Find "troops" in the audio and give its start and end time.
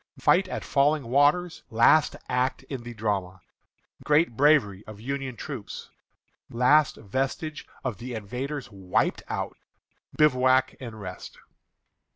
5.35-5.91